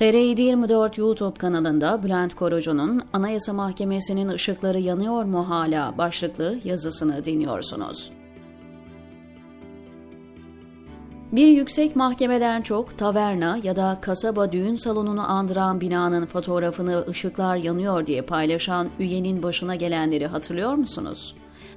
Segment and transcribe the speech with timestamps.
[0.00, 8.12] TR724 YouTube kanalında Bülent Korucu'nun Anayasa Mahkemesi'nin ışıkları yanıyor mu hala başlıklı yazısını dinliyorsunuz.
[11.32, 18.06] Bir yüksek mahkemeden çok taverna ya da kasaba düğün salonunu andıran binanın fotoğrafını ışıklar yanıyor
[18.06, 21.34] diye paylaşan üyenin başına gelenleri hatırlıyor musunuz?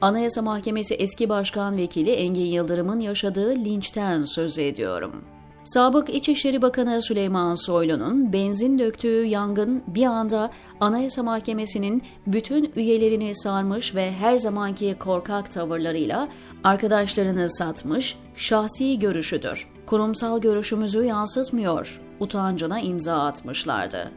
[0.00, 5.33] Anayasa Mahkemesi eski başkan vekili Engin Yıldırım'ın yaşadığı linçten söz ediyorum.
[5.64, 10.50] Sabık İçişleri Bakanı Süleyman Soylu'nun benzin döktüğü yangın bir anda
[10.80, 16.28] Anayasa Mahkemesi'nin bütün üyelerini sarmış ve her zamanki korkak tavırlarıyla
[16.64, 19.68] arkadaşlarını satmış, şahsi görüşüdür.
[19.86, 24.10] Kurumsal görüşümüzü yansıtmıyor, utancına imza atmışlardı.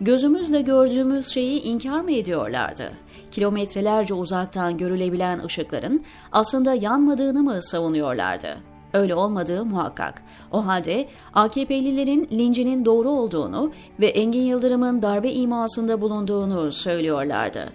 [0.00, 2.92] Gözümüzle gördüğümüz şeyi inkar mı ediyorlardı?
[3.30, 8.73] Kilometrelerce uzaktan görülebilen ışıkların aslında yanmadığını mı savunuyorlardı?
[8.94, 10.22] Öyle olmadığı muhakkak.
[10.52, 17.72] O halde AKP'lilerin lincinin doğru olduğunu ve Engin Yıldırım'ın darbe imasında bulunduğunu söylüyorlardı.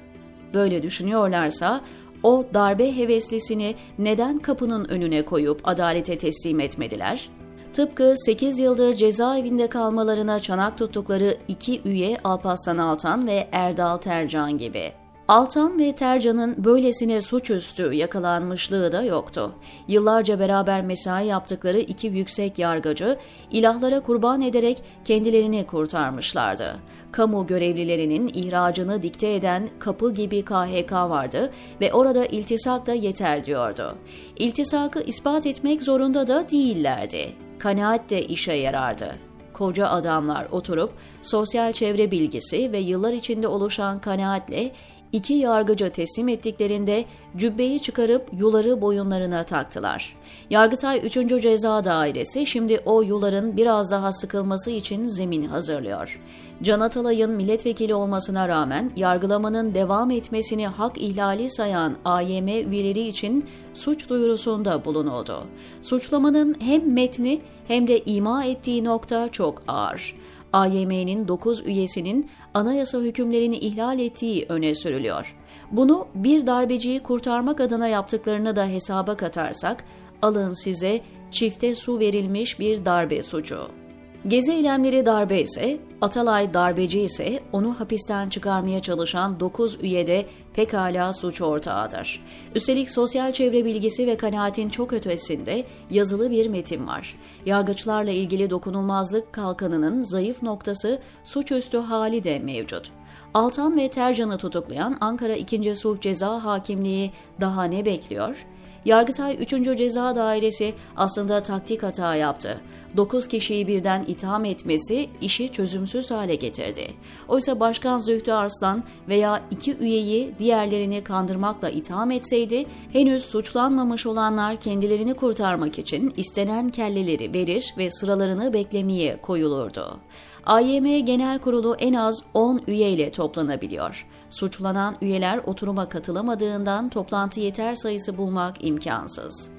[0.53, 1.81] Böyle düşünüyorlarsa
[2.23, 7.29] o darbe heveslisini neden kapının önüne koyup adalete teslim etmediler?
[7.73, 14.98] Tıpkı 8 yıldır cezaevinde kalmalarına çanak tuttukları iki üye Alparslan Altan ve Erdal Tercan gibi.
[15.29, 19.51] Altan ve Tercan'ın böylesine suçüstü yakalanmışlığı da yoktu.
[19.87, 23.17] Yıllarca beraber mesai yaptıkları iki yüksek yargıcı
[23.51, 26.75] ilahlara kurban ederek kendilerini kurtarmışlardı.
[27.11, 33.95] Kamu görevlilerinin ihracını dikte eden kapı gibi KHK vardı ve orada iltisak da yeter diyordu.
[34.37, 37.31] İltisakı ispat etmek zorunda da değillerdi.
[37.59, 40.91] Kanaat de işe yarardı koca adamlar oturup
[41.23, 44.71] sosyal çevre bilgisi ve yıllar içinde oluşan kanaatle
[45.13, 47.05] İki yargıca teslim ettiklerinde
[47.37, 50.15] cübbeyi çıkarıp yuları boyunlarına taktılar.
[50.49, 51.41] Yargıtay 3.
[51.41, 56.19] Ceza Dairesi şimdi o yuların biraz daha sıkılması için zemin hazırlıyor.
[56.61, 64.09] Can Atalay'ın milletvekili olmasına rağmen yargılamanın devam etmesini hak ihlali sayan AYM üyeleri için suç
[64.09, 65.43] duyurusunda bulunuldu.
[65.81, 70.15] Suçlamanın hem metni hem de ima ettiği nokta çok ağır.
[70.53, 75.35] AYM'nin 9 üyesinin anayasa hükümlerini ihlal ettiği öne sürülüyor.
[75.71, 79.83] Bunu bir darbeciyi kurtarmak adına yaptıklarını da hesaba katarsak,
[80.21, 81.01] alın size
[81.31, 83.78] çifte su verilmiş bir darbe suçu.
[84.27, 91.41] Gezi eylemleri darbe ise, Atalay darbeci ise onu hapisten çıkarmaya çalışan 9 üyede pekala suç
[91.41, 92.25] ortağıdır.
[92.55, 97.15] Üstelik sosyal çevre bilgisi ve kanaatin çok ötesinde yazılı bir metin var.
[97.45, 102.91] Yargıçlarla ilgili dokunulmazlık kalkanının zayıf noktası suçüstü hali de mevcut.
[103.33, 105.75] Altan ve Tercan'ı tutuklayan Ankara 2.
[105.75, 108.45] Sulh Ceza Hakimliği daha ne bekliyor?
[108.85, 109.77] Yargıtay 3.
[109.77, 112.61] Ceza Dairesi aslında taktik hata yaptı.
[112.97, 116.93] 9 kişiyi birden itham etmesi işi çözümsüz hale getirdi.
[117.27, 125.13] Oysa Başkan Zühtü Arslan veya iki üyeyi diğerlerini kandırmakla itham etseydi, henüz suçlanmamış olanlar kendilerini
[125.13, 129.99] kurtarmak için istenen kelleleri verir ve sıralarını beklemeye koyulurdu.
[130.45, 134.07] AYM Genel Kurulu en az 10 üyeyle toplanabiliyor.
[134.29, 139.51] Suçlanan üyeler oturuma katılamadığından toplantı yeter sayısı bulmak imkansız.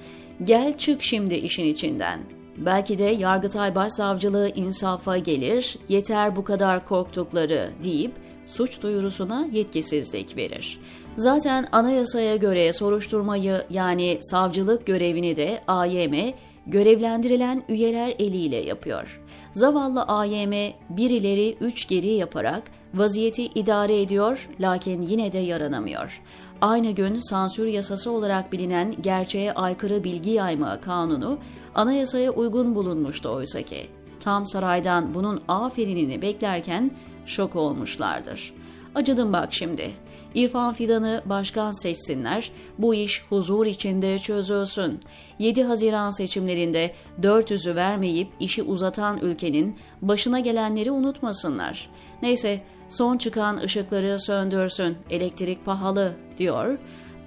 [0.43, 2.21] Gel çık şimdi işin içinden.
[2.57, 8.13] Belki de Yargıtay Başsavcılığı insafa gelir, yeter bu kadar korktukları deyip
[8.47, 10.79] suç duyurusuna yetkisizlik verir.
[11.17, 16.35] Zaten anayasaya göre soruşturmayı yani savcılık görevini de AYM
[16.71, 19.21] görevlendirilen üyeler eliyle yapıyor.
[19.53, 20.53] Zavallı AYM
[20.91, 22.63] bir ileri üç geri yaparak
[22.95, 26.23] vaziyeti idare ediyor lakin yine de yaranamıyor.
[26.61, 31.39] Aynı gün sansür yasası olarak bilinen gerçeğe aykırı bilgi yayma kanunu
[31.75, 33.87] anayasaya uygun bulunmuştu oysaki.
[34.21, 36.91] Tam saraydan bunun aferinini beklerken
[37.27, 38.55] şok olmuşlardır.
[38.95, 39.91] Acıdım bak şimdi.
[40.35, 45.01] İrfan Fidan'ı başkan seçsinler, bu iş huzur içinde çözülsün.
[45.39, 51.91] 7 Haziran seçimlerinde 400'ü vermeyip işi uzatan ülkenin başına gelenleri unutmasınlar.
[52.23, 56.79] Neyse son çıkan ışıkları söndürsün, elektrik pahalı diyor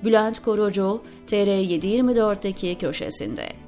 [0.03, 3.62] Bülent Korucu TR724'deki köşesinde.